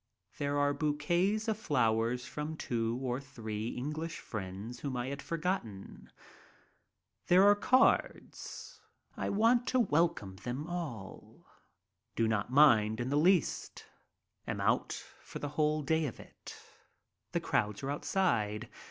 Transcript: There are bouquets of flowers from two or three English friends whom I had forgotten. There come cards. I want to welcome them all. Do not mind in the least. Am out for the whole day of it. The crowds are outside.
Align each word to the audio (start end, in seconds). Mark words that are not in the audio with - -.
There 0.39 0.57
are 0.57 0.73
bouquets 0.73 1.47
of 1.47 1.59
flowers 1.59 2.25
from 2.25 2.57
two 2.57 2.97
or 3.03 3.19
three 3.19 3.67
English 3.67 4.17
friends 4.17 4.79
whom 4.79 4.97
I 4.97 5.09
had 5.09 5.21
forgotten. 5.21 6.09
There 7.27 7.43
come 7.53 7.61
cards. 7.61 8.81
I 9.15 9.29
want 9.29 9.67
to 9.67 9.79
welcome 9.79 10.37
them 10.37 10.65
all. 10.65 11.45
Do 12.15 12.27
not 12.27 12.51
mind 12.51 12.99
in 12.99 13.09
the 13.09 13.15
least. 13.15 13.85
Am 14.47 14.59
out 14.59 14.93
for 15.21 15.37
the 15.37 15.49
whole 15.49 15.83
day 15.83 16.07
of 16.07 16.19
it. 16.19 16.55
The 17.31 17.39
crowds 17.39 17.83
are 17.83 17.91
outside. 17.91 18.69